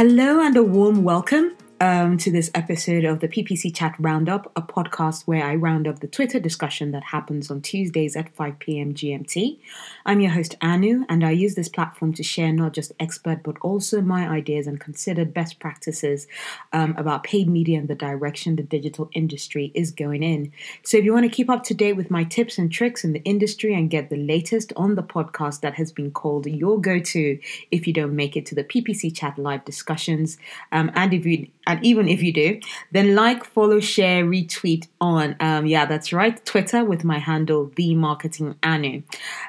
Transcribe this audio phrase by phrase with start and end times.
[0.00, 4.60] Hello and a warm welcome um, to this episode of the PPC Chat Roundup, a
[4.60, 8.92] podcast where I round up the Twitter discussion that happens on Tuesdays at 5 p.m.
[8.92, 9.58] GMT.
[10.04, 13.56] I'm your host, Anu, and I use this platform to share not just expert but
[13.62, 16.26] also my ideas and considered best practices
[16.74, 20.52] um, about paid media and the direction the digital industry is going in.
[20.82, 23.14] So if you want to keep up to date with my tips and tricks in
[23.14, 26.98] the industry and get the latest on the podcast that has been called your go
[26.98, 27.38] to
[27.70, 30.36] if you don't make it to the PPC Chat live discussions,
[30.72, 32.60] um, and if you and even if you do,
[32.90, 37.94] then like, follow, share, retweet on, um, yeah, that's right, Twitter with my handle, the
[37.94, 39.02] marketing anu.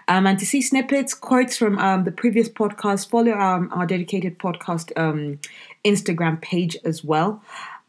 [0.07, 4.38] Um, and to see snippets, quotes from um, the previous podcast, follow um, our dedicated
[4.38, 5.39] podcast um,
[5.84, 7.41] Instagram page as well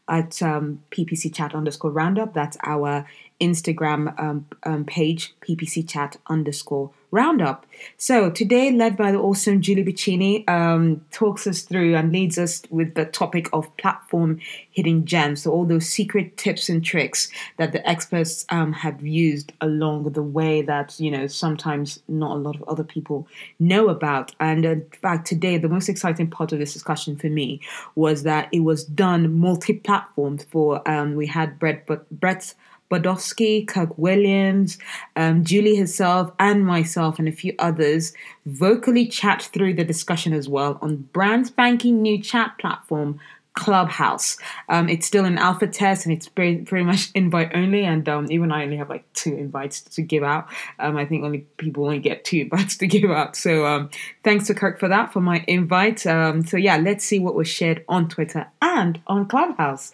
[0.07, 2.33] at um, PPC chat underscore roundup.
[2.33, 3.07] That's our
[3.39, 4.43] Instagram
[4.87, 7.67] page, PPC chat underscore roundup.
[7.97, 12.63] So today, led by the awesome Julie Bacchini, um, talks us through and leads us
[12.71, 14.39] with the topic of platform
[14.71, 15.43] hidden gems.
[15.43, 20.23] So all those secret tips and tricks that the experts um, have used along the
[20.23, 23.27] way that you know sometimes not a lot of other people
[23.59, 24.33] know about.
[24.39, 27.61] And in fact, today the most exciting part of this discussion for me
[27.95, 30.45] was that it was done multi-platformed.
[30.49, 32.55] For um, we had Brett, Brett
[32.89, 34.77] Bodofsky, Kirk Williams,
[35.15, 38.13] um, Julie herself, and myself, and a few others
[38.45, 43.19] vocally chat through the discussion as well on brand spanking new chat platform
[43.53, 44.37] Clubhouse.
[44.69, 47.85] Um, it's still an alpha test and it's pretty, pretty much invite only.
[47.85, 50.47] And um, even I only have like two invites to give out.
[50.79, 53.35] Um, I think only people only get two invites to give out.
[53.35, 53.89] So um,
[54.23, 56.05] thanks to Kirk for that, for my invite.
[56.05, 59.93] Um, so yeah, let's see what was shared on Twitter and on Clubhouse.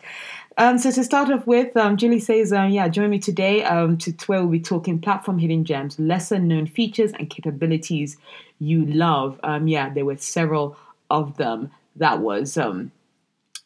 [0.57, 3.97] Um, so to start off with, um, Julie says, um, yeah, join me today um,
[3.99, 8.17] to where we'll be talking platform hidden gems, lesser known features and capabilities
[8.59, 9.39] you love.
[9.41, 10.75] Um, yeah, there were several
[11.09, 12.91] of them that was um,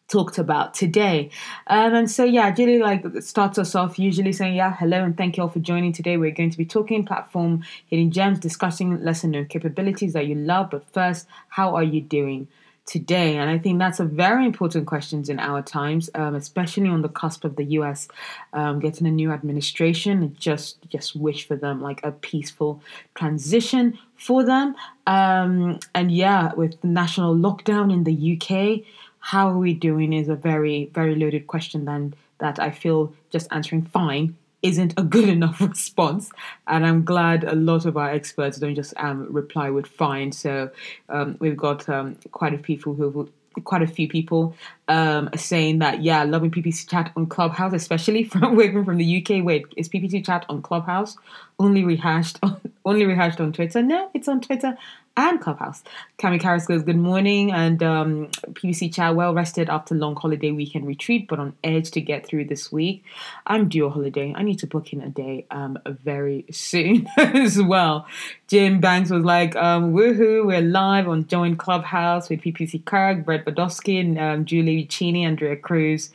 [0.08, 1.30] talked about today.
[1.68, 5.38] Um, and so, yeah, Julie like starts us off usually saying, yeah, hello and thank
[5.38, 6.18] you all for joining today.
[6.18, 10.70] We're going to be talking platform hidden gems, discussing lesser known capabilities that you love.
[10.70, 12.48] But first, how are you doing?
[12.86, 13.38] today?
[13.38, 17.10] And I think that's a very important question in our times, um, especially on the
[17.10, 18.08] cusp of the U.S.
[18.52, 20.36] Um, getting a new administration.
[20.38, 22.82] Just just wish for them like a peaceful
[23.16, 24.76] transition for them.
[25.08, 28.86] Um, and yeah, with the national lockdown in the UK,
[29.24, 31.86] how are we doing is a very very loaded question.
[31.86, 36.30] Then that I feel just answering fine isn't a good enough response.
[36.68, 40.32] And I'm glad a lot of our experts don't just um, reply with fine.
[40.32, 40.72] So
[41.10, 43.30] um, we've got um, quite a few people who
[43.66, 44.56] quite a few people
[44.88, 49.44] um, saying that yeah, loving PPC chat on Clubhouse, especially from working from the UK.
[49.44, 51.18] Wait, is PPC chat on Clubhouse
[51.60, 53.82] only rehashed on only rehashed on Twitter?
[53.82, 54.78] No, it's on Twitter
[55.16, 55.84] and Clubhouse.
[56.18, 60.88] Cami Karras goes, Good morning, and um, PPC chat well rested after long holiday weekend
[60.88, 63.04] retreat, but on edge to get through this week.
[63.46, 64.34] I'm due a holiday.
[64.36, 68.08] I need to book in a day um, very soon as well.
[68.48, 73.46] Jim Banks was like, um, Woohoo, we're live on Join Clubhouse with PPC Kirk, Brett
[73.46, 76.12] Bodofsky, and um, Julie Cheney, Andrea Cruz.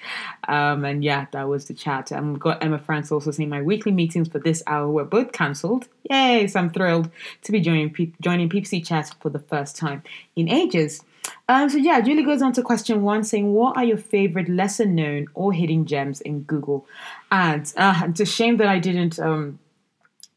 [0.49, 2.11] Um, and yeah, that was the chat.
[2.11, 5.33] And we've got Emma Franks also saying, My weekly meetings for this hour were both
[5.33, 5.89] cancelled.
[6.11, 7.11] Yay, so I'm thrilled
[7.43, 10.03] to be joining, joining PPC chat for the first time
[10.37, 11.03] in ages.
[11.49, 14.87] Um, so yeah, Julie goes on to question one, saying, "What are your favorite lesser
[14.87, 16.87] known or hidden gems in Google
[17.31, 19.59] Ads?" Uh, it's a shame that I didn't um,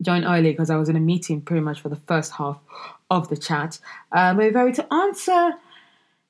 [0.01, 2.57] join early because I was in a meeting pretty much for the first half
[3.09, 3.79] of the chat.
[4.11, 5.53] Um, but very to answer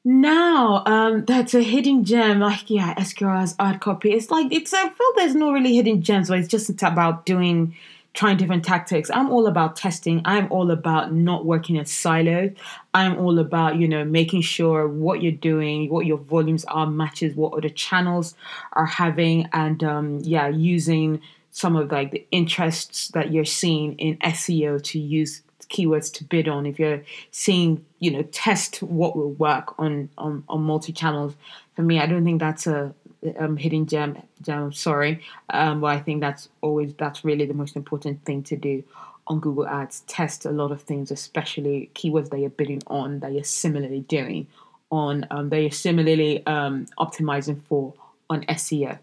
[0.04, 2.40] now, um, that's a hidden gem.
[2.40, 4.12] Like yeah, SQR's ad copy.
[4.12, 4.74] It's like it's.
[4.74, 7.76] I feel there's no really hidden gems, but it's just about doing
[8.14, 9.10] trying different tactics.
[9.14, 10.22] I'm all about testing.
[10.26, 12.52] I'm all about not working in silos.
[12.94, 17.36] I'm all about, you know, making sure what you're doing, what your volumes are matches
[17.36, 18.36] what other channels
[18.74, 24.18] are having and um yeah, using some of like the interests that you're seeing in
[24.18, 29.32] SEO to use keywords to bid on if you're seeing you know test what will
[29.32, 31.34] work on on, on multi channels
[31.78, 32.94] for me i don't think that's a
[33.38, 34.18] um, hidden gem.
[34.42, 38.56] gem sorry, um, but I think that's always that's really the most important thing to
[38.56, 38.84] do
[39.28, 40.02] on Google Ads.
[40.02, 44.48] Test a lot of things, especially keywords that you're bidding on that you're similarly doing
[44.92, 47.94] on um, that you're similarly um, optimizing for
[48.30, 48.98] on SEO.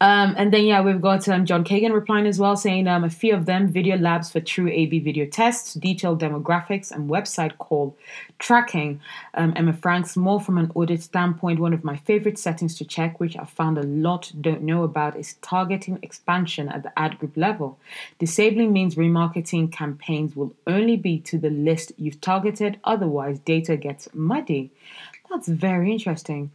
[0.00, 3.10] Um, and then, yeah, we've got um, John Kagan replying as well, saying um, a
[3.10, 7.96] few of them video labs for true AB video tests, detailed demographics, and website call
[8.38, 9.00] tracking.
[9.34, 13.18] Um, Emma Franks, more from an audit standpoint, one of my favorite settings to check,
[13.18, 17.36] which I found a lot don't know about, is targeting expansion at the ad group
[17.36, 17.78] level.
[18.20, 24.08] Disabling means remarketing campaigns will only be to the list you've targeted, otherwise, data gets
[24.14, 24.70] muddy.
[25.28, 26.52] That's very interesting.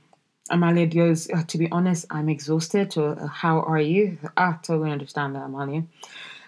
[0.50, 2.98] Amalia goes, uh, to be honest, I'm exhausted.
[2.98, 4.18] Uh, how are you?
[4.36, 5.84] I totally understand that, Amalia.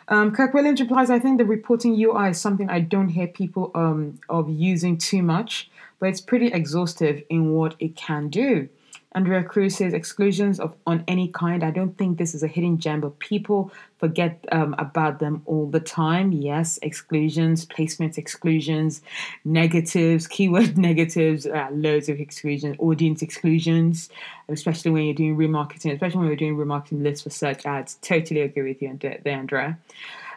[0.07, 3.71] Um, Kirk Williams replies, I think the reporting UI is something I don't hear people
[3.73, 5.69] um, of using too much,
[5.99, 8.69] but it's pretty exhaustive in what it can do.
[9.15, 11.63] Andrea Cruz says exclusions of on any kind.
[11.63, 15.67] I don't think this is a hidden gem, but people forget um, about them all
[15.67, 16.33] the time.
[16.33, 19.01] Yes, exclusions, placement exclusions,
[19.45, 24.09] negatives, keyword negatives, uh, loads of exclusions, audience exclusions,
[24.49, 27.95] especially when you're doing remarketing, especially when you're doing remarketing lists for search ads.
[28.01, 29.79] Totally agree with you there, Andrea.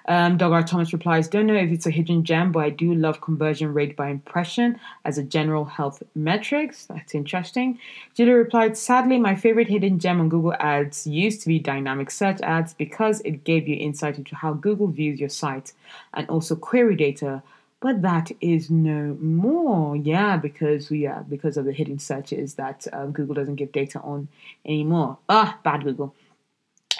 [0.09, 3.21] Um, Dogger Thomas replies, Don't know if it's a hidden gem, but I do love
[3.21, 6.87] conversion rate by impression as a general health metrics.
[6.87, 7.79] That's interesting.
[8.15, 12.41] Julia replied, Sadly, my favorite hidden gem on Google Ads used to be dynamic search
[12.41, 15.75] ads because it gave you insight into how Google views your site
[16.15, 17.43] and also query data.
[17.81, 22.87] But that is no more, yeah, because we are because of the hidden searches that
[22.95, 24.29] uh, Google doesn't give data on
[24.65, 25.19] anymore.
[25.29, 26.15] Ah, bad Google.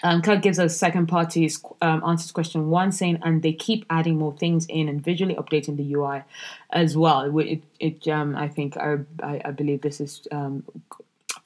[0.03, 4.19] Um, Kirk gives us second parties um, answers question one, saying, and they keep adding
[4.19, 6.23] more things in and visually updating the UI
[6.71, 7.37] as well.
[7.39, 10.65] It, it um, I think, I, I, believe this is um,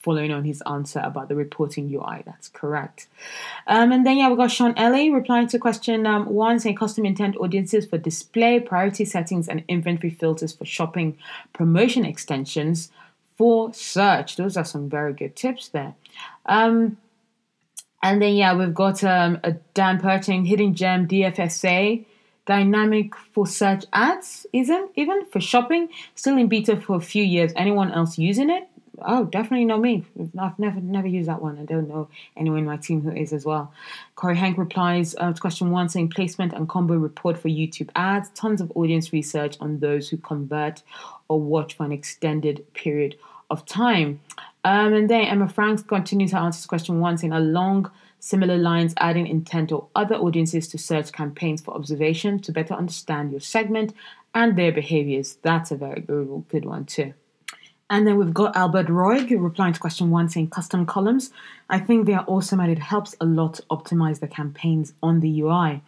[0.03, 2.23] following on his answer about the reporting UI.
[2.27, 3.07] That's correct.
[3.67, 7.07] Um, and then, yeah, we got Sean Ellie replying to question um, one, saying custom
[7.07, 11.17] intent audiences for display, priority settings, and inventory filters for shopping
[11.53, 12.91] promotion extensions
[13.39, 14.37] for search.
[14.37, 15.95] Those are some very good tips there.
[16.47, 16.99] Um,
[18.03, 22.05] and then yeah, we've got um, a Dan Perting hidden gem DFSA
[22.47, 25.89] dynamic for search ads, isn't even for shopping.
[26.15, 27.53] Still in beta for a few years.
[27.55, 28.69] Anyone else using it?
[29.05, 30.05] Oh, definitely not me.
[30.39, 31.59] I've never never used that one.
[31.59, 33.73] I don't know anyone in my team who is as well.
[34.17, 38.31] Corey Hank replies uh, to question one saying placement and combo report for YouTube ads.
[38.31, 40.83] Tons of audience research on those who convert
[41.29, 43.17] or watch for an extended period
[43.53, 44.21] of time.
[44.65, 49.27] Um, and then Emma Franks continues to answer question one, saying along similar lines, adding
[49.27, 53.93] intent or other audiences to search campaigns for observation to better understand your segment
[54.35, 55.39] and their behaviors.
[55.43, 57.15] That's a very good, good one too.
[57.93, 61.31] And then we've got Albert Roy replying to question one saying custom columns.
[61.69, 65.21] I think they are awesome and it helps a lot to optimize the campaigns on
[65.21, 65.83] the UI.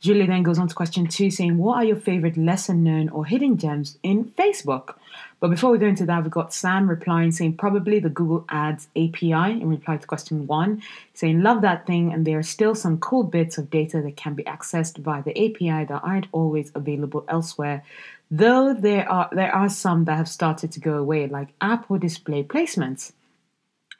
[0.00, 3.24] Julie then goes on to question two saying, What are your favorite lesser known or
[3.24, 4.96] hidden gems in Facebook?
[5.38, 8.88] But before we go into that, we've got Sam replying saying probably the Google Ads
[8.96, 12.98] API in reply to question one, saying love that thing, and there are still some
[12.98, 17.24] cool bits of data that can be accessed via the API that aren't always available
[17.28, 17.84] elsewhere.
[18.30, 21.98] Though there are there are some that have started to go away, like app or
[21.98, 23.12] display placements.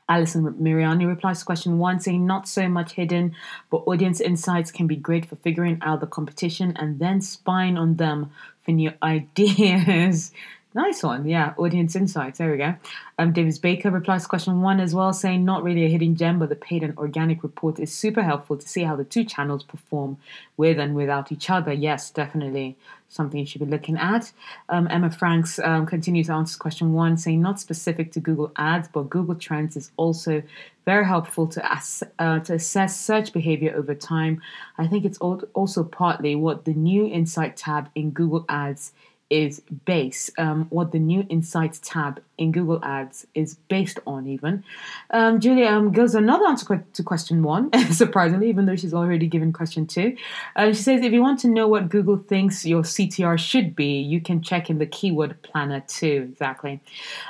[0.09, 3.35] Alison Miriani replies to question one, saying not so much hidden,
[3.71, 7.97] but audience insights can be great for figuring out the competition and then spying on
[7.97, 8.31] them
[8.65, 10.33] for new ideas.
[10.77, 11.27] Nice one.
[11.27, 12.37] Yeah, audience insights.
[12.37, 12.75] There we go.
[13.19, 16.39] Um, Davis Baker replies to question one as well, saying not really a hidden gem,
[16.39, 19.63] but the paid and organic report is super helpful to see how the two channels
[19.63, 20.19] perform
[20.59, 21.73] with and without each other.
[21.73, 22.77] Yes, definitely
[23.09, 24.33] something you should be looking at.
[24.69, 28.89] Um, Emma Franks um, continues to answer question one, saying not specific to Google Ads,
[28.89, 30.43] but Google Trends is also
[30.85, 34.43] very helpful to, ass- uh, to assess search behavior over time.
[34.77, 38.93] I think it's also partly what the new Insight tab in Google Ads
[39.29, 44.63] is base, um, what the new Insights tab in Google Ads is based on, even.
[45.11, 49.53] Um, Julia um, gives another answer to question one, surprisingly, even though she's already given
[49.53, 50.17] question two.
[50.55, 53.99] Uh, she says, if you want to know what Google thinks your CTR should be,
[54.01, 56.29] you can check in the keyword planner too.
[56.31, 56.81] Exactly.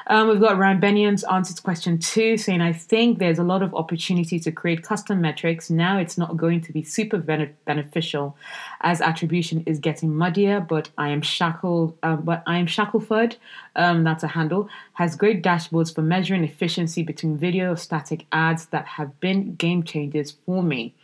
[0.09, 3.63] Um, we've got Ryan Benion's answer to question two, saying, I think there's a lot
[3.63, 5.71] of opportunity to create custom metrics.
[5.71, 8.37] Now it's not going to be super beneficial
[8.81, 13.37] as attribution is getting muddier, but I am shackled, uh, but I am Shackleford,
[13.75, 18.87] um, that's a handle, has great dashboards for measuring efficiency between video static ads that
[18.87, 20.95] have been game changers for me.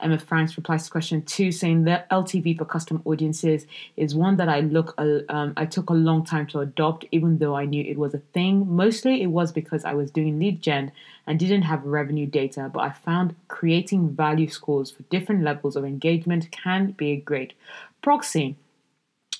[0.00, 4.48] Emma Franks replies to question two, saying that LTV for custom audiences is one that
[4.48, 7.98] I look um, I took a long time to adopt, even though I knew it
[7.98, 8.66] was a thing.
[8.74, 10.92] Mostly it was because I was doing lead gen
[11.26, 15.84] and didn't have revenue data, but I found creating value scores for different levels of
[15.84, 17.54] engagement can be a great
[18.02, 18.56] proxy.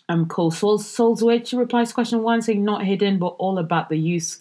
[0.09, 4.41] Um, Cole Solzwich replies to question one, saying not hidden, but all about the use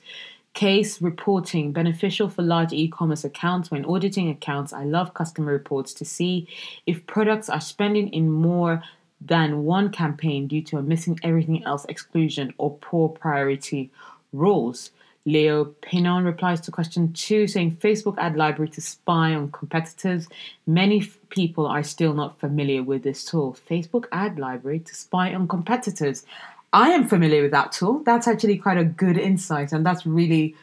[0.53, 1.71] case reporting.
[1.71, 3.71] Beneficial for large e-commerce accounts.
[3.71, 6.47] When auditing accounts i love customer reports to see
[6.85, 8.83] if products are spending in more
[9.19, 13.89] than one campaign due to a missing everything else exclusion or poor priority
[14.33, 14.91] rules
[15.25, 20.27] Leo Pinon replies to question two, saying Facebook ad library to spy on competitors.
[20.67, 23.55] Many f- people are still not familiar with this tool.
[23.69, 26.25] Facebook ad library to spy on competitors.
[26.73, 28.03] I am familiar with that tool.
[28.03, 30.55] That's actually quite a good insight, and that's really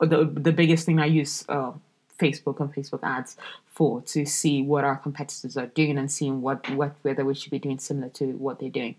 [0.00, 1.72] the the biggest thing I use uh,
[2.18, 3.36] Facebook and Facebook ads
[3.66, 7.50] for to see what our competitors are doing and seeing what, what whether we should
[7.50, 8.96] be doing similar to what they're doing.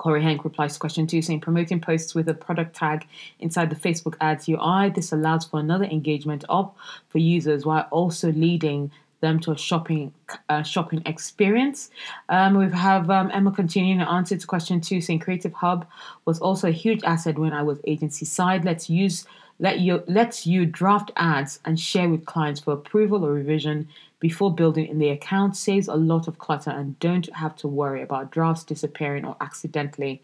[0.00, 3.06] Corey Hank replies to question two saying promoting posts with a product tag
[3.38, 4.88] inside the Facebook ads UI.
[4.88, 6.72] This allows for another engagement of
[7.10, 8.90] for users while also leading
[9.20, 10.14] them to a shopping
[10.48, 11.90] uh, shopping experience.
[12.30, 15.86] Um, we have um, Emma continuing to answer to question two saying Creative Hub
[16.24, 18.64] was also a huge asset when I was agency side.
[18.64, 19.26] Let's use
[19.60, 23.86] let you lets you draft ads and share with clients for approval or revision
[24.18, 28.02] before building in the account saves a lot of clutter and don't have to worry
[28.02, 30.22] about drafts disappearing or accidentally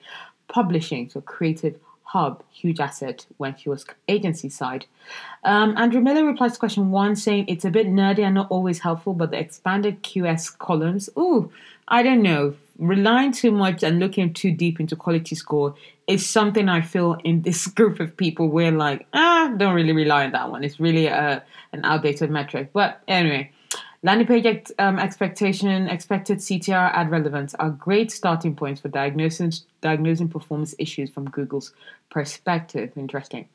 [0.49, 1.09] publishing.
[1.09, 4.87] So creative hub, huge asset when he was agency side.
[5.45, 8.81] Um, Andrew Miller replies to question one saying it's a bit nerdy and not always
[8.81, 11.51] helpful, but the expanded QS columns, ooh,
[11.89, 12.55] I don't know.
[12.79, 15.75] Relying too much and looking too deep into quality score
[16.07, 20.25] is something I feel in this group of people we're like, ah, don't really rely
[20.25, 20.63] on that one.
[20.65, 21.43] It's really a,
[21.73, 22.71] an outdated metric.
[22.73, 23.51] But anyway,
[24.03, 30.29] Landing page um, expectation, expected CTR, ad relevance are great starting points for diagnosing, diagnosing
[30.29, 31.73] performance issues from Google's
[32.09, 32.93] perspective.
[32.95, 33.49] Interesting.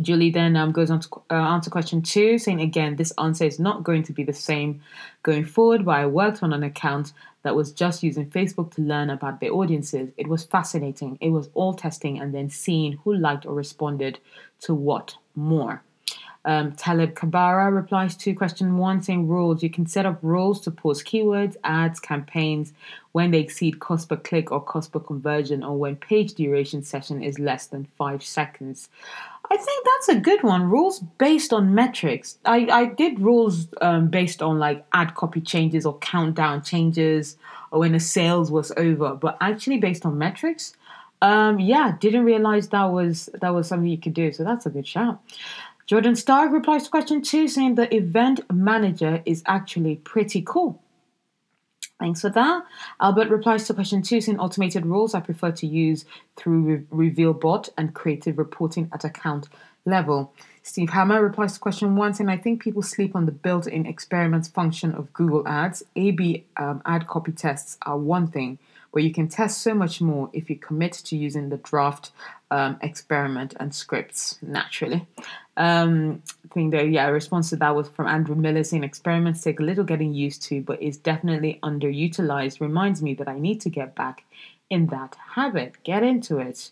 [0.00, 3.58] Julie then um, goes on to uh, answer question two, saying again, this answer is
[3.58, 4.80] not going to be the same
[5.22, 9.10] going forward, but I worked on an account that was just using Facebook to learn
[9.10, 10.10] about their audiences.
[10.16, 11.18] It was fascinating.
[11.20, 14.18] It was all testing and then seeing who liked or responded
[14.60, 15.82] to what more.
[16.44, 19.62] Um, Talib Kabara replies to question one saying rules.
[19.62, 22.72] You can set up rules to pause keywords, ads, campaigns
[23.12, 27.22] when they exceed cost per click or cost per conversion or when page duration session
[27.22, 28.88] is less than five seconds.
[29.50, 30.70] I think that's a good one.
[30.70, 32.38] Rules based on metrics.
[32.44, 37.36] I, I did rules um, based on like ad copy changes or countdown changes
[37.70, 40.74] or when a sales was over, but actually based on metrics.
[41.20, 44.32] Um, yeah, didn't realize that was that was something you could do.
[44.32, 45.20] So that's a good shout.
[45.92, 50.82] Jordan Stark replies to question two, saying the event manager is actually pretty cool.
[52.00, 52.64] Thanks for that.
[52.98, 57.34] Albert replies to question two, saying automated rules I prefer to use through Re- Reveal
[57.34, 59.50] Bot and creative reporting at account
[59.84, 60.32] level.
[60.62, 64.48] Steve Hammer replies to question one, saying I think people sleep on the built-in experiments
[64.48, 65.82] function of Google Ads.
[65.94, 68.58] A/B um, ad copy tests are one thing,
[68.94, 72.12] but you can test so much more if you commit to using the draft
[72.52, 75.06] um, experiment and scripts naturally.
[75.56, 79.58] Um, I think that yeah, response to that was from Andrew Miller saying experiments take
[79.58, 82.60] a little getting used to, but is definitely underutilized.
[82.60, 84.24] Reminds me that I need to get back
[84.72, 85.76] in that habit.
[85.84, 86.70] Get into it.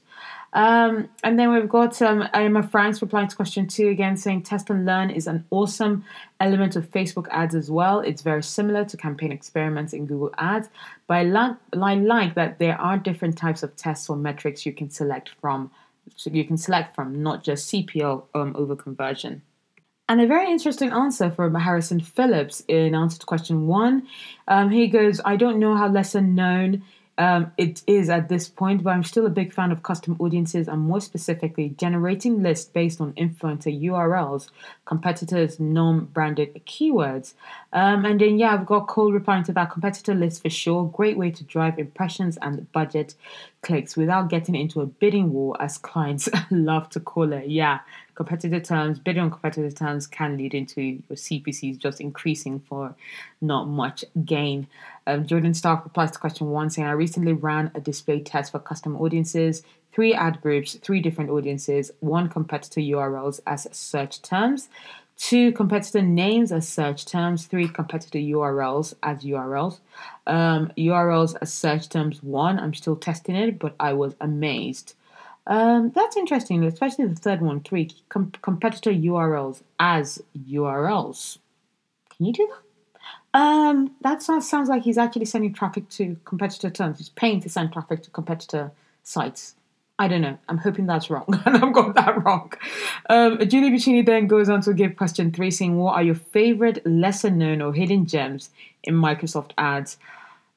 [0.55, 4.71] Um, and then we've got um, Emma Franks replying to question two again, saying test
[4.71, 6.05] and learn is an awesome
[6.41, 8.01] element of Facebook ads as well.
[8.01, 10.71] It's very similar to campaign experiments in Google Ads,
[11.07, 14.73] but I like, I like that there are different types of tests or metrics you
[14.73, 15.71] can select from.
[16.17, 19.43] So you can select from, not just CPL um, over conversion.
[20.09, 24.09] And a very interesting answer from Harrison Phillips in answer to question one.
[24.49, 26.83] Um, he goes, I don't know how lesser known
[27.21, 30.67] um, it is at this point, but I'm still a big fan of custom audiences
[30.69, 34.49] and more specifically generating lists based on influencer URLs,
[34.87, 37.35] competitors' non branded keywords.
[37.75, 40.87] Um, and then, yeah, I've got Cole replying to that competitor list for sure.
[40.87, 43.15] Great way to drive impressions and budget
[43.61, 47.49] clicks without getting into a bidding war, as clients love to call it.
[47.49, 47.81] Yeah,
[48.15, 52.95] competitive terms, bidding on competitive terms can lead into your CPCs just increasing for
[53.41, 54.67] not much gain.
[55.11, 58.61] Um, Jordan Stark replies to question one saying, I recently ran a display test for
[58.61, 59.63] custom audiences,
[59.93, 64.69] three ad groups, three different audiences, one competitor URLs as search terms,
[65.17, 69.81] two competitor names as search terms, three competitor URLs as URLs,
[70.29, 72.61] um, URLs as search terms one.
[72.61, 74.95] I'm still testing it, but I was amazed.
[75.49, 81.39] Um, that's interesting, especially the third one, three com- competitor URLs as URLs.
[82.17, 82.70] Can you do that?
[83.33, 86.99] Um, that sounds, like he's actually sending traffic to competitor terms.
[86.99, 88.73] He's paying to send traffic to competitor
[89.03, 89.55] sites.
[89.99, 90.39] I don't know.
[90.49, 92.53] I'm hoping that's wrong, and I've got that wrong.
[93.11, 96.85] Um, Julie Bacchini then goes on to give question three, saying, "What are your favorite
[96.87, 98.49] lesser known or hidden gems
[98.83, 99.99] in Microsoft Ads?"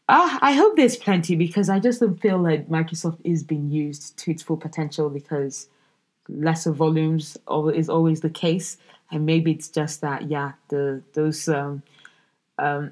[0.08, 4.18] Uh, I hope there's plenty because I just don't feel like Microsoft is being used
[4.20, 5.68] to its full potential because
[6.30, 7.38] lesser volumes
[7.74, 8.77] is always the case,
[9.12, 11.84] and maybe it's just that yeah, the those um,
[12.58, 12.92] um,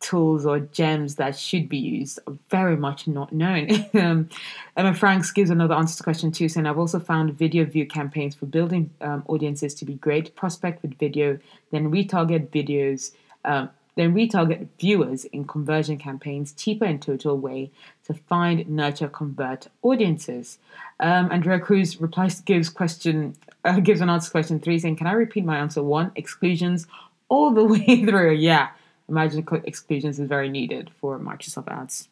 [0.00, 3.68] tools or gems that should be used are very much not known.
[3.94, 4.28] um,
[4.76, 8.34] Emma Franks gives another answer to question two, saying, I've also found video view campaigns
[8.34, 10.34] for building um, audiences to be great.
[10.36, 11.38] Prospect with video,
[11.70, 13.12] then retarget videos
[13.44, 17.70] um, then retarget viewers in conversion campaigns cheaper in total way
[18.06, 20.58] to find, nurture, convert audiences.
[21.00, 25.06] Um, Andrea Cruz replies, gives question, uh, gives an answer to question three, saying, "Can
[25.06, 26.10] I repeat my answer one?
[26.16, 26.86] Exclusions
[27.28, 28.32] all the way through.
[28.32, 28.70] Yeah,
[29.08, 32.08] imagine exclusions is very needed for Microsoft ads."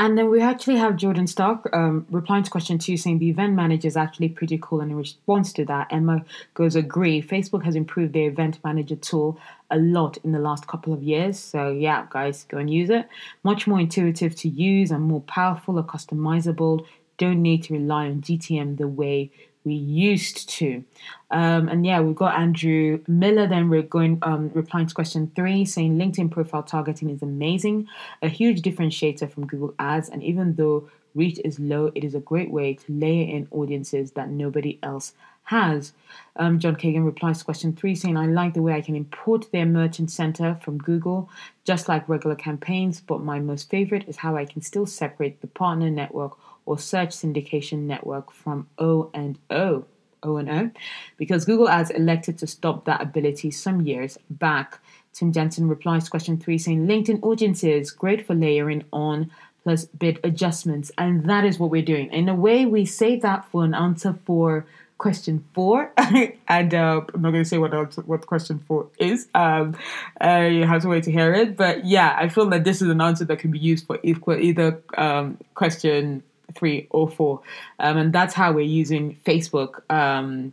[0.00, 3.52] And then we actually have Jordan Stark um, replying to question two, saying the event
[3.52, 4.80] manager is actually pretty cool.
[4.80, 6.24] And in response to that, Emma
[6.54, 7.20] goes, agree.
[7.20, 9.38] Facebook has improved their event manager tool
[9.70, 11.38] a lot in the last couple of years.
[11.38, 13.10] So, yeah, guys, go and use it.
[13.42, 16.86] Much more intuitive to use and more powerful or customizable.
[17.18, 19.30] Don't need to rely on GTM the way
[19.70, 20.82] we used to.
[21.30, 23.46] Um, and yeah, we've got Andrew Miller.
[23.46, 27.86] Then we're going um, replying to question three, saying LinkedIn profile targeting is amazing,
[28.20, 30.08] a huge differentiator from Google Ads.
[30.08, 34.10] And even though reach is low, it is a great way to layer in audiences
[34.12, 35.12] that nobody else
[35.44, 35.92] has.
[36.34, 39.52] Um, John Kagan replies to question three, saying, I like the way I can import
[39.52, 41.28] their merchant center from Google,
[41.64, 45.46] just like regular campaigns, but my most favorite is how I can still separate the
[45.46, 46.32] partner network
[46.70, 49.84] or search syndication network from O and O.
[50.22, 50.70] O and O,
[51.16, 54.78] because Google Ads elected to stop that ability some years back.
[55.12, 59.32] Tim Jensen replies to question three saying LinkedIn audiences great for layering on
[59.64, 62.12] plus bid adjustments, and that is what we're doing.
[62.12, 64.64] In a way, we save that for an answer for
[64.98, 69.26] question four, and uh, I'm not going to say what answer, what question four is.
[69.34, 69.74] Um,
[70.20, 72.88] uh, you have to wait to hear it, but yeah, I feel that this is
[72.90, 76.22] an answer that can be used for either um, question
[76.54, 77.40] three or four.
[77.78, 79.82] Um, and that's how we're using Facebook.
[79.90, 80.52] Um,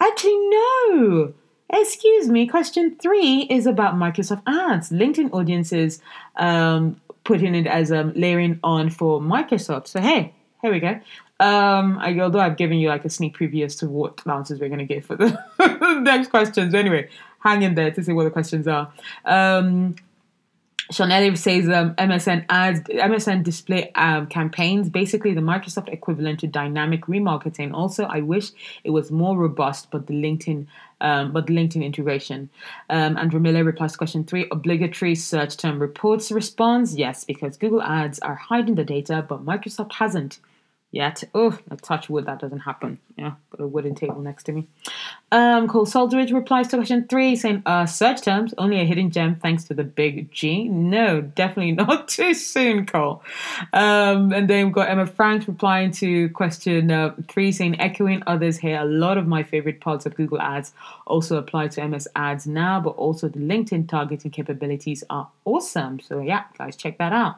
[0.00, 1.34] actually, no.
[1.70, 2.46] Excuse me.
[2.46, 4.90] Question three is about Microsoft Ads.
[4.90, 6.00] LinkedIn audiences
[6.36, 9.86] um, putting it as um, layering on for Microsoft.
[9.88, 10.98] So hey, here we go.
[11.40, 14.68] Um, I, although I've given you like a sneak preview as to what answers we're
[14.68, 15.38] going to get for the
[16.02, 16.74] next questions.
[16.74, 17.08] Anyway,
[17.40, 18.92] hang in there to see what the questions are.
[19.24, 19.94] Um,
[20.90, 27.02] Chanel says um, MSN ads, MSN display um, campaigns, basically the Microsoft equivalent to dynamic
[27.06, 27.74] remarketing.
[27.74, 28.50] Also, I wish
[28.84, 30.66] it was more robust, but the LinkedIn,
[31.00, 32.48] um, but the LinkedIn integration.
[32.88, 36.94] Um, Andrew Miller replies to question three: obligatory search term reports response.
[36.94, 40.38] yes, because Google Ads are hiding the data, but Microsoft hasn't
[40.90, 41.22] yet.
[41.34, 42.98] Oh, a touch wood that doesn't happen.
[43.16, 44.68] Yeah, got a wooden table next to me.
[45.30, 49.36] Um, Cole Saldridge replies to question three, saying, uh, search terms, only a hidden gem
[49.36, 50.68] thanks to the big G.
[50.68, 53.22] No, definitely not too soon, Cole.
[53.72, 58.56] Um, and then we've got Emma Franks replying to question uh, three, saying, echoing others
[58.56, 60.72] here, a lot of my favorite parts of Google Ads
[61.06, 66.00] also apply to MS Ads now, but also the LinkedIn targeting capabilities are awesome.
[66.00, 67.36] So yeah, guys, check that out.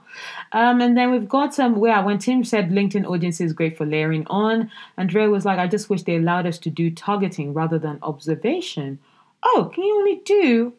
[0.52, 3.76] Um, and then we've got some, um, yeah, when Tim said LinkedIn audience is great
[3.76, 7.52] for layering on, Andrea was like, I just wish they allowed us to do targeting
[7.54, 8.98] rather than observation.
[9.42, 10.72] Oh, can you only do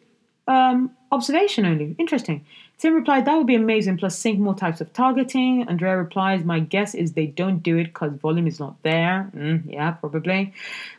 [0.46, 1.96] um, observation only?
[1.98, 2.44] Interesting.
[2.78, 5.68] Tim replied, That would be amazing, plus sync more types of targeting.
[5.68, 9.30] Andrea replies, My guess is they don't do it because volume is not there.
[9.36, 10.52] Mm, yeah, probably.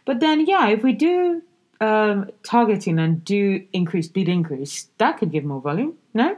[0.06, 1.42] But then, yeah, if we do
[1.82, 6.38] um, targeting and do increase bid increase, that could give more volume, no?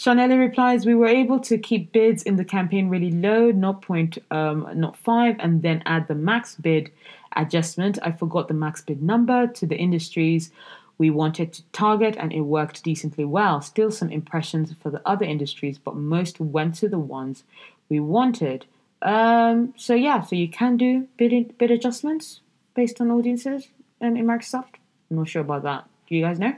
[0.00, 4.16] Chanelli replies, "We were able to keep bids in the campaign really low, not point,
[4.30, 6.90] um, not five, and then add the max bid
[7.36, 7.98] adjustment.
[8.02, 10.52] I forgot the max bid number to the industries
[10.96, 13.60] we wanted to target, and it worked decently well.
[13.60, 17.44] Still some impressions for the other industries, but most went to the ones
[17.90, 18.64] we wanted.
[19.02, 22.40] Um, so yeah, so you can do bid bid adjustments
[22.74, 23.68] based on audiences
[24.00, 24.76] in Microsoft.
[25.10, 25.84] I'm not sure about that.
[26.08, 26.54] Do you guys know?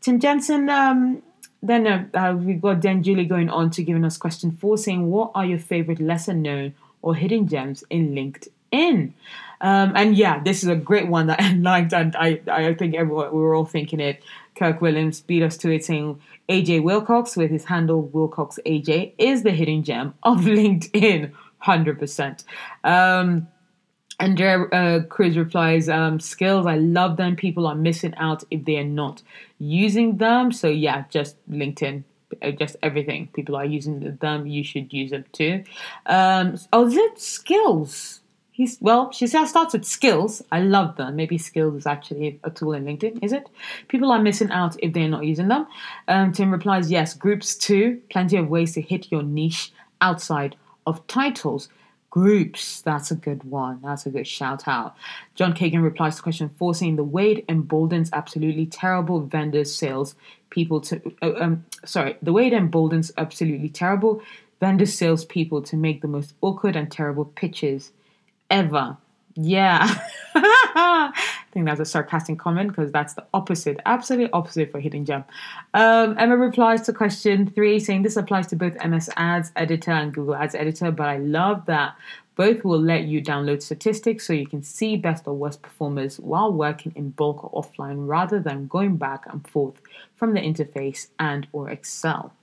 [0.00, 1.22] Tim Jensen um,
[1.62, 5.10] then uh, uh, we've got Dan Julie going on to giving us question four, saying,
[5.10, 9.12] "What are your favorite lesser known or hidden gems in LinkedIn?"
[9.60, 12.94] Um, and yeah, this is a great one that I liked, and I I think
[12.94, 14.22] everyone we were all thinking it.
[14.54, 19.42] Kirk Williams beat us to it, saying AJ Wilcox with his handle Wilcox AJ is
[19.42, 22.02] the hidden gem of LinkedIn, hundred
[22.84, 23.48] um,
[24.18, 24.30] percent.
[24.30, 27.36] Andrea uh, Cruz replies, um, skills, I love them.
[27.36, 29.22] People are missing out if they are not
[29.58, 30.52] using them.
[30.52, 32.04] So, yeah, just LinkedIn,
[32.42, 33.28] uh, just everything.
[33.34, 34.46] People are using them.
[34.46, 35.64] You should use them too.
[36.06, 38.20] Um, oh, is it skills?
[38.52, 40.42] He's, well, she says starts with skills.
[40.50, 41.14] I love them.
[41.14, 43.46] Maybe skills is actually a tool in LinkedIn, is it?
[43.88, 45.66] People are missing out if they're not using them.
[46.08, 48.00] Um, Tim replies, yes, groups too.
[48.08, 51.68] Plenty of ways to hit your niche outside of titles
[52.16, 52.80] groups.
[52.80, 53.80] That's a good one.
[53.82, 54.96] That's a good shout out.
[55.34, 60.14] John Kagan replies to question four, saying the it emboldens absolutely terrible vendors, sales
[60.48, 61.02] people to.
[61.20, 64.22] Uh, um, sorry, the way it emboldens absolutely terrible
[64.60, 67.92] vendors, sales people to make the most awkward and terrible pitches
[68.48, 68.96] ever.
[69.34, 69.86] Yeah.
[71.56, 75.24] think that's a sarcastic comment because that's the opposite, absolute opposite for hidden gem.
[75.72, 80.12] Um, Emma replies to question three, saying this applies to both MS Ads Editor and
[80.12, 81.96] Google Ads Editor, but I love that
[82.34, 86.52] both will let you download statistics so you can see best or worst performers while
[86.52, 89.80] working in bulk or offline rather than going back and forth
[90.14, 92.34] from the interface and or Excel.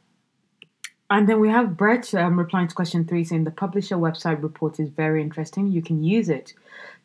[1.12, 4.80] And then we have Brett um, replying to question three saying the publisher website report
[4.80, 5.68] is very interesting.
[5.68, 6.56] You can use it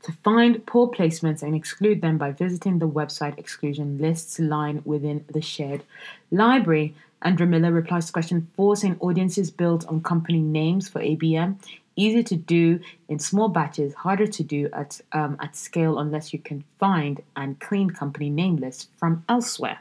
[0.02, 5.24] to find poor placements and exclude them by visiting the website exclusion lists line within
[5.32, 5.82] the shared
[6.30, 6.94] library.
[7.22, 11.56] Andrew Miller replies to question four saying audiences built on company names for ABM
[11.98, 16.38] easy to do in small batches, harder to do at um, at scale unless you
[16.38, 19.80] can find and clean company name lists from elsewhere.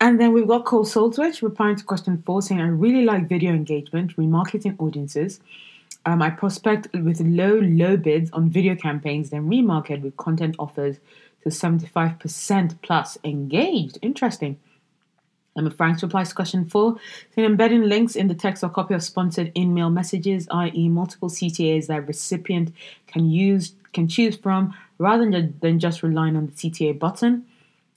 [0.00, 3.52] And then we've got Cole Saltwich replying to question four saying, I really like video
[3.52, 5.38] engagement, remarketing audiences.
[6.04, 10.98] Um, I prospect with low, low bids on video campaigns, then remarket with content offers
[11.42, 13.98] to 75% plus engaged.
[14.02, 14.58] Interesting.
[15.56, 16.96] Emma Franks replies to question four,
[17.34, 21.88] saying embedding links in the text or copy of sponsored email messages, i.e., multiple CTAs
[21.88, 22.72] that recipient
[23.06, 27.44] can use can choose from, rather than, than just relying on the CTA button.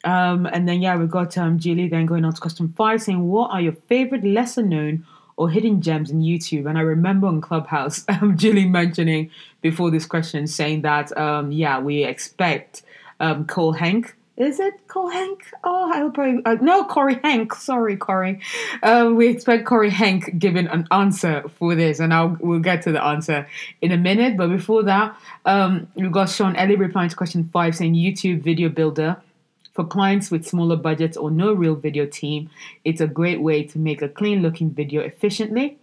[0.04, 3.26] Um, and then yeah, we got um, Julie then going on to question five, saying,
[3.28, 5.06] "What are your favorite lesser known
[5.38, 9.30] or hidden gems in YouTube?" And I remember on Clubhouse, um, Julie mentioning
[9.62, 12.84] before this question, saying that um, yeah, we expect
[13.19, 14.15] um, Cole Hank.
[14.38, 15.45] Is it Cole Hank?
[15.63, 17.56] Oh, I hope I uh, no Corey Hank.
[17.56, 18.41] Sorry, Corey.
[18.84, 22.91] Um, we expect Corey Hank giving an answer for this, and I'll we'll get to
[22.91, 23.48] the answer
[23.82, 24.36] in a minute.
[24.36, 28.67] But before that, um, we got Sean Ellie replying to question five, saying YouTube video
[28.67, 29.15] builder
[29.76, 32.50] for clients with smaller budgets or no real video team,
[32.86, 35.78] it's a great way to make a clean looking video efficiently.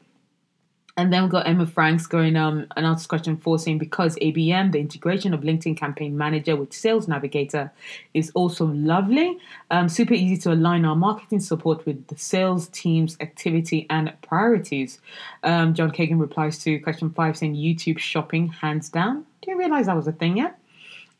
[0.96, 4.78] And then we've got Emma Franks going um answer question four saying because ABM, the
[4.78, 7.72] integration of LinkedIn Campaign Manager with Sales Navigator
[8.12, 9.38] is also lovely.
[9.70, 15.00] Um, super easy to align our marketing support with the sales team's activity and priorities.
[15.42, 19.24] Um, John Kagan replies to question five saying YouTube shopping hands down.
[19.40, 20.58] Do you realize that was a thing yet?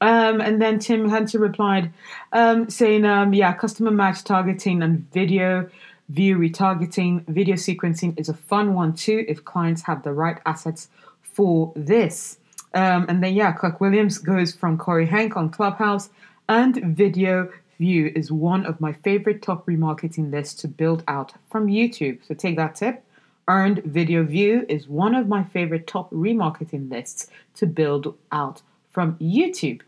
[0.03, 1.93] Um, and then Tim Hunter replied,
[2.33, 5.71] um, saying, um, yeah, customer match targeting and video
[6.09, 10.89] view retargeting, video sequencing is a fun one too if clients have the right assets
[11.23, 12.39] for this.
[12.75, 16.11] Um, and then, yeah, Clark Williams goes from Corey Hank on Clubhouse,
[16.49, 21.69] and video view is one of my favorite top remarketing lists to build out from
[21.69, 22.19] YouTube.
[22.27, 23.05] So take that tip.
[23.47, 29.17] Earned video view is one of my favorite top remarketing lists to build out from
[29.19, 29.81] YouTube.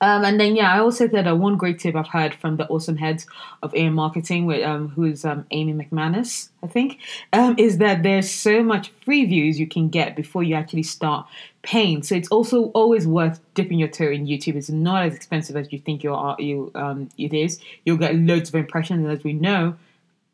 [0.00, 2.66] Um, and then yeah, I also said uh, one great tip I've heard from the
[2.68, 3.26] awesome heads
[3.62, 6.98] of AM marketing, with um, who's um, Amy McManus, I think,
[7.32, 11.26] um, is that there's so much free views you can get before you actually start
[11.62, 12.02] paying.
[12.02, 14.54] So it's also always worth dipping your toe in YouTube.
[14.54, 16.36] It's not as expensive as you think you are.
[16.38, 17.60] You um, it is.
[17.84, 19.76] You'll get loads of impressions, and as we know,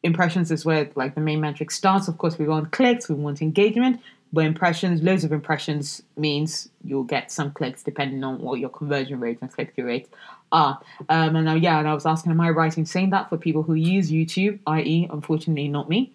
[0.02, 2.06] impressions is where like the main metric starts.
[2.06, 4.00] Of course, we want clicks, we want engagement,
[4.34, 9.20] but impressions, loads of impressions means you'll get some clicks depending on what your conversion
[9.20, 10.08] rate and click through rate
[10.50, 10.80] are.
[11.08, 13.38] Um, and now, yeah, and I was asking, am I right in saying that for
[13.38, 16.12] people who use YouTube, i.e., unfortunately, not me?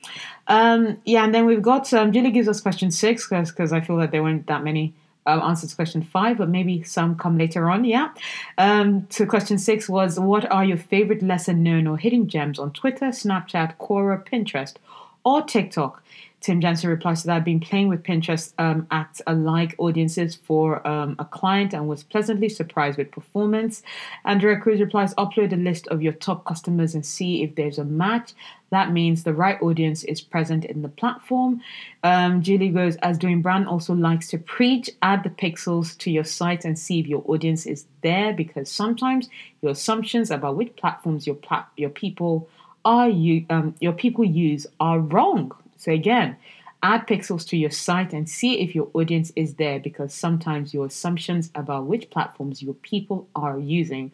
[0.47, 3.97] Um, yeah, and then we've got um, Julie gives us question six because I feel
[3.97, 4.93] that there weren't that many
[5.25, 7.85] um, answers to question five, but maybe some come later on.
[7.85, 8.09] Yeah.
[8.57, 12.71] Um, to question six was what are your favorite lesser known or hidden gems on
[12.71, 14.75] Twitter, Snapchat, Quora, Pinterest,
[15.29, 16.03] or TikTok?
[16.41, 20.85] Tim Jensen replies to that, I've been playing with Pinterest um, at alike audiences for
[20.87, 23.83] um, a client and was pleasantly surprised with performance.
[24.23, 27.83] Andrea Cruz replies, upload a list of your top customers and see if there's a
[27.83, 28.31] match.
[28.69, 31.61] That means the right audience is present in the platform.
[32.03, 36.23] Um, Julie goes, as doing brand also likes to preach, add the pixels to your
[36.23, 39.27] site and see if your audience is there because sometimes
[39.61, 41.37] your assumptions about which platforms your
[41.75, 42.47] your people
[42.85, 45.51] are you um, your people use are wrong.
[45.77, 46.37] So again,
[46.83, 50.85] add pixels to your site and see if your audience is there because sometimes your
[50.85, 54.11] assumptions about which platforms your people are using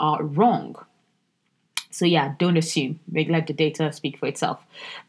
[0.00, 0.76] are wrong.
[1.94, 2.98] So yeah, don't assume.
[3.06, 4.58] Make let the data speak for itself.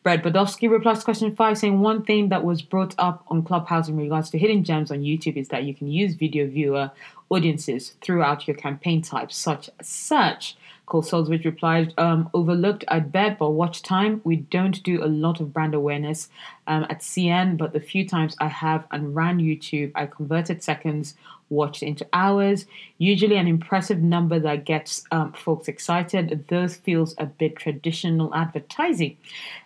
[0.03, 3.89] Brad Bodofsky replies to question five, saying one thing that was brought up on Clubhouse
[3.89, 6.91] in regards to hidden gems on YouTube is that you can use video viewer
[7.29, 10.57] audiences throughout your campaign types, such as search.
[10.85, 14.21] Cole Salisbury replied, um, overlooked, I'd bet, but watch time.
[14.23, 16.29] We don't do a lot of brand awareness
[16.67, 21.15] um, at CN, but the few times I have and ran YouTube, I converted seconds
[21.49, 22.65] watched into hours.
[22.97, 26.45] Usually an impressive number that gets um, folks excited.
[26.47, 29.17] Those feels a bit traditional advertising.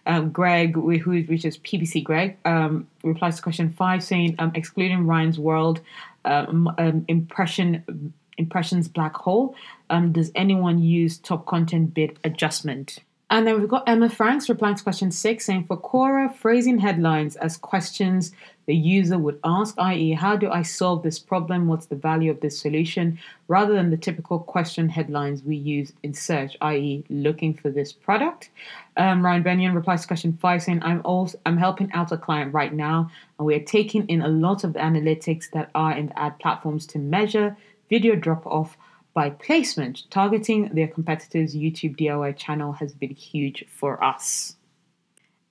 [0.06, 5.06] Um, Greg, who which is PPC Greg, um, replies to question five saying, um, excluding
[5.06, 5.82] Ryan's World,
[6.26, 6.74] um,
[7.08, 9.54] impression impressions black hole.
[9.89, 13.00] Um, does anyone use top content bid adjustment?
[13.32, 17.36] And then we've got Emma Franks replying to question six, saying for Quora, phrasing headlines
[17.36, 18.32] as questions
[18.65, 21.68] the user would ask, i.e., how do I solve this problem?
[21.68, 23.18] What's the value of this solution?
[23.48, 28.52] Rather than the typical question headlines we use in search, i.e., looking for this product.
[28.98, 32.54] Um, Ryan Benyon replies to question five, saying, I'm also I'm helping out a client
[32.54, 36.08] right now, and we are taking in a lot of the analytics that are in
[36.08, 37.58] the ad platforms to measure
[37.89, 38.78] video drop off
[39.20, 40.10] by placement.
[40.10, 44.56] Targeting their competitors' YouTube DIY channel has been huge for us.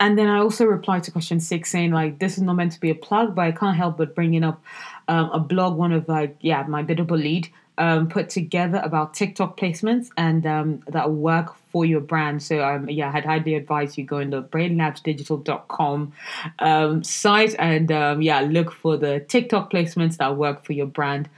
[0.00, 2.80] And then I also replied to question six saying like this is not meant to
[2.80, 4.62] be a plug, but I can't help but bringing up
[5.06, 9.60] um, a blog, one of like yeah my biddable lead um, put together about TikTok
[9.60, 12.42] placements and um, that work for your brand.
[12.42, 16.12] So um, yeah, I'd highly advise you go in the brainlabsdigital.com
[16.60, 21.28] um, site and um, yeah look for the TikTok placements that work for your brand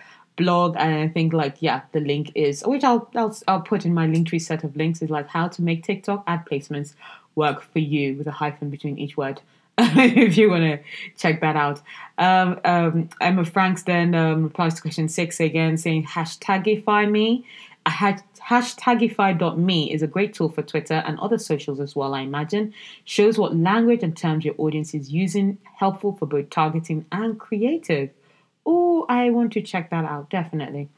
[0.41, 3.95] blog and I think like yeah the link is which I'll I'll, I'll put in
[3.95, 6.95] my link tree set of links is like how to make TikTok ad placements
[7.35, 9.41] work for you with a hyphen between each word.
[9.79, 10.79] if you want to
[11.17, 11.81] check that out.
[12.19, 17.47] Um, um, Emma Franks then um, replies to question six again, saying hashtagify me.
[17.87, 22.75] Hashtagify.me is a great tool for Twitter and other socials as well, I imagine.
[23.05, 28.11] Shows what language and terms your audience is using, helpful for both targeting and creative.
[28.65, 30.89] Oh, I want to check that out, definitely.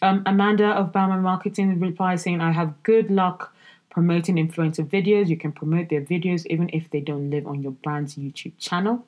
[0.00, 3.54] Um, Amanda of Bauman Marketing replies saying, I have good luck
[3.90, 5.28] promoting influencer videos.
[5.28, 9.04] You can promote their videos even if they don't live on your brand's YouTube channel.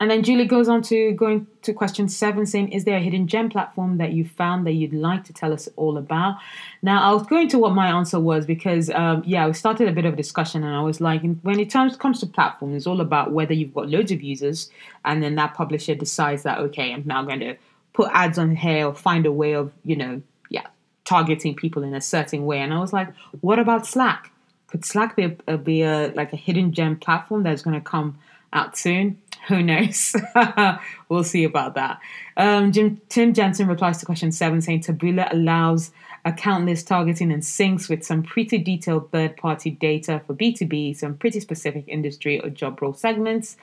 [0.00, 3.26] And then Julie goes on to going to question seven, saying, Is there a hidden
[3.26, 6.36] gem platform that you found that you'd like to tell us all about?
[6.82, 9.92] Now, I was going to what my answer was because, um, yeah, we started a
[9.92, 13.00] bit of a discussion, and I was like, when it comes to platform, it's all
[13.00, 14.70] about whether you've got loads of users,
[15.04, 17.56] and then that publisher decides that, okay, I'm now going to
[17.92, 20.68] put ads on here or find a way of, you know, yeah,
[21.04, 22.60] targeting people in a certain way.
[22.60, 23.08] And I was like,
[23.40, 24.30] what about Slack?
[24.68, 28.18] Could Slack be a, be a like a hidden gem platform that's going to come
[28.52, 29.20] out soon?
[29.48, 30.14] Who knows?
[31.08, 32.00] we'll see about that.
[32.36, 35.90] Um, Jim, Tim Jensen replies to question seven, saying Taboola allows
[36.24, 41.14] account list targeting and syncs with some pretty detailed third party data for B2B, some
[41.14, 43.56] pretty specific industry or job role segments.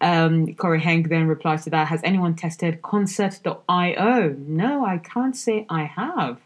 [0.00, 4.36] Um, Corey Henk then replies to that Has anyone tested concert.io?
[4.38, 6.38] No, I can't say I have.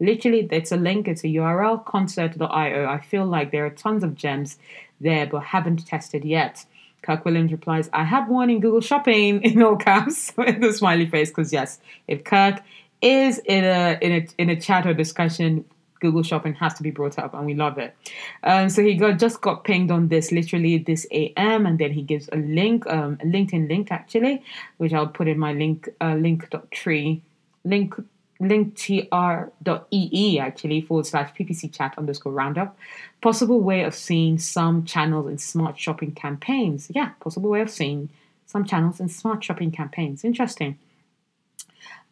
[0.00, 2.88] Literally, it's a link, it's a URL, concert.io.
[2.88, 4.58] I feel like there are tons of gems
[5.00, 6.64] there, but haven't tested yet.
[7.08, 11.06] Kirk Williams replies, I have one in Google Shopping in all caps with a smiley
[11.06, 12.60] face, because yes, if Kirk
[13.00, 15.64] is in a in a in a chat or discussion,
[16.00, 17.96] Google Shopping has to be brought up, and we love it.
[18.42, 22.02] Um, so he got just got pinged on this literally this AM, and then he
[22.02, 24.42] gives a link, um, a LinkedIn link actually,
[24.76, 27.22] which I'll put in my link uh, link.tree
[27.64, 27.94] link
[28.40, 32.76] linktr.ee actually forward slash ppc chat underscore roundup.
[33.20, 36.90] Possible way of seeing some channels in smart shopping campaigns.
[36.94, 38.08] Yeah, possible way of seeing
[38.46, 40.24] some channels in smart shopping campaigns.
[40.24, 40.78] Interesting.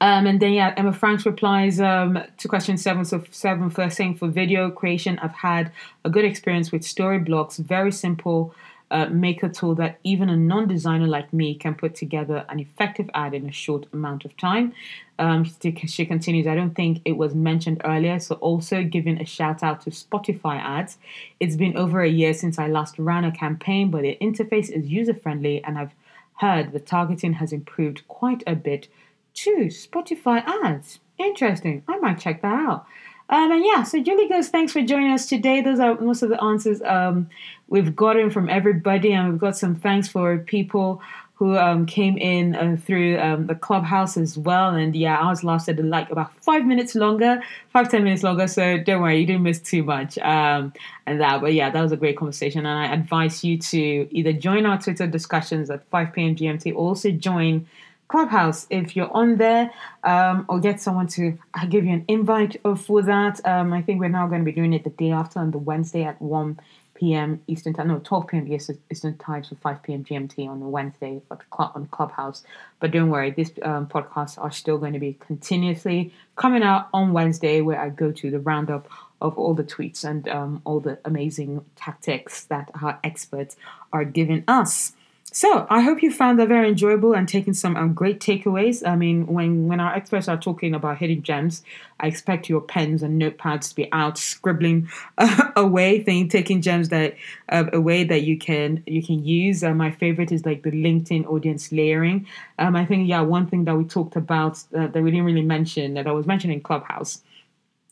[0.01, 3.05] Um, and then yeah, Emma Franks replies um, to question seven.
[3.05, 5.73] So seven first saying for video creation, I've had
[6.05, 8.55] a good experience with Storyblocks Very simple
[8.91, 13.11] uh, maker tool that even a non designer like me can put together an effective
[13.15, 14.73] ad in a short amount of time.
[15.19, 19.63] Um, she continues, I don't think it was mentioned earlier, so also giving a shout
[19.63, 20.99] out to Spotify ads.
[21.41, 24.87] It's been over a year since I last ran a campaign, but the interface is
[24.87, 25.95] user friendly, and I've
[26.41, 28.89] heard the targeting has improved quite a bit
[29.33, 29.67] too.
[29.71, 31.01] Spotify ads.
[31.19, 31.83] Interesting.
[31.89, 32.87] I might check that out.
[33.29, 35.61] Um, and yeah, so Julie goes, thanks for joining us today.
[35.61, 37.29] Those are most of the answers um,
[37.69, 41.03] we've gotten from everybody, and we've got some thanks for people
[41.37, 44.71] who um, came in uh, through um, the clubhouse as well.
[44.71, 48.47] And yeah, ours lasted like about five minutes longer, five, ten minutes longer.
[48.47, 50.17] So don't worry, you didn't miss too much.
[50.19, 50.73] Um,
[51.05, 52.61] and that, but yeah, that was a great conversation.
[52.61, 56.37] And I advise you to either join our Twitter discussions at 5 p.m.
[56.37, 57.67] GMT, or also join
[58.09, 59.71] Clubhouse if you're on there,
[60.05, 61.39] um, or get someone to
[61.69, 63.45] give you an invite for that.
[63.47, 65.59] Um, I think we're now going to be doing it the day after on the
[65.59, 66.61] Wednesday at 1
[66.95, 67.43] p.m.
[67.47, 68.53] Eastern time, no, 12 p.m.
[68.91, 70.05] Eastern time, so 5 p.m.
[70.05, 71.21] GMT on the Wednesday
[71.53, 72.45] on Clubhouse.
[72.81, 77.13] But don't worry, these um, podcasts are still going to be continuously coming out on
[77.13, 78.89] Wednesday, where I go to the roundup
[79.21, 83.57] of all the tweets and um, all the amazing tactics that our experts
[83.93, 84.93] are giving us.
[85.37, 88.83] So I hope you found that very enjoyable and taking some um, great takeaways.
[88.89, 91.63] I mean, when when our experts are talking about hidden gems,
[92.01, 96.89] I expect your pens and notepads to be out scribbling uh, away, thing, taking gems
[96.89, 97.17] that
[97.51, 99.63] uh, away that you can you can use.
[99.63, 102.27] Uh, my favorite is like the LinkedIn audience layering.
[102.59, 105.43] Um, I think yeah, one thing that we talked about uh, that we didn't really
[105.43, 107.21] mention that I was mentioning Clubhouse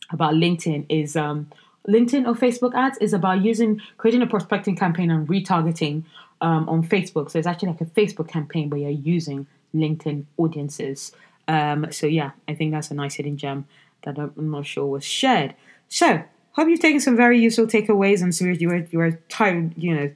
[0.09, 1.51] about LinkedIn is um,
[1.87, 6.05] LinkedIn or Facebook ads is about using creating a prospecting campaign and retargeting
[6.45, 7.31] um, on Facebook.
[7.31, 11.11] So it's actually like a Facebook campaign where you're using LinkedIn audiences.
[11.47, 13.65] Um, so yeah, I think that's a nice hidden gem
[14.03, 15.55] that I'm not sure was shared.
[15.89, 19.73] So hope you've taken some very useful takeaways and so you were you were tired,
[19.75, 20.11] you know,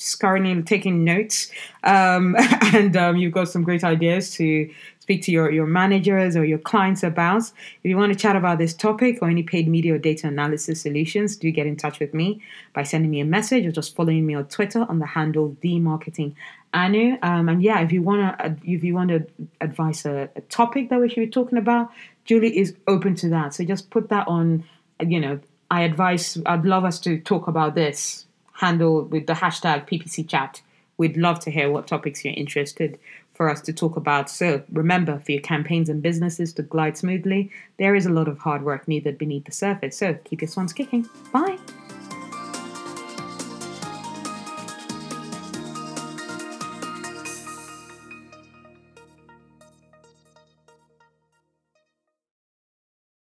[0.00, 1.50] scurrying taking notes,
[1.84, 2.36] um,
[2.74, 4.70] and um, you've got some great ideas to
[5.10, 7.42] speak to your, your managers or your clients about.
[7.82, 10.82] If you want to chat about this topic or any paid media or data analysis
[10.82, 12.40] solutions, do get in touch with me
[12.74, 15.80] by sending me a message or just following me on Twitter on the handle the
[15.80, 16.36] marketing
[16.72, 17.18] Anu.
[17.22, 19.26] Um, and yeah, if you want to if you want to
[19.60, 21.90] advise a, a topic that we should be talking about,
[22.24, 23.54] Julie is open to that.
[23.54, 24.64] So just put that on.
[25.00, 26.38] You know, I advise.
[26.46, 28.26] I'd love us to talk about this
[28.60, 30.60] handle with the hashtag PPC chat.
[30.98, 32.98] We'd love to hear what topics you're interested
[33.32, 34.28] for us to talk about.
[34.28, 38.38] So remember, for your campaigns and businesses to glide smoothly, there is a lot of
[38.38, 39.96] hard work needed beneath the surface.
[39.96, 41.08] So keep your swans kicking.
[41.32, 41.58] Bye.